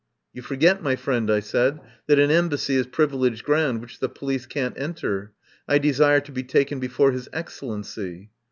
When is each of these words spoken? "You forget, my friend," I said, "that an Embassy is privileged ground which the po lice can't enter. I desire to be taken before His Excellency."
"You 0.33 0.41
forget, 0.41 0.81
my 0.81 0.95
friend," 0.95 1.29
I 1.29 1.41
said, 1.41 1.79
"that 2.07 2.17
an 2.17 2.31
Embassy 2.31 2.75
is 2.75 2.87
privileged 2.87 3.43
ground 3.45 3.81
which 3.81 3.99
the 3.99 4.09
po 4.09 4.25
lice 4.25 4.47
can't 4.47 4.73
enter. 4.75 5.31
I 5.67 5.77
desire 5.77 6.21
to 6.21 6.31
be 6.31 6.41
taken 6.41 6.79
before 6.79 7.11
His 7.11 7.29
Excellency." 7.31 8.31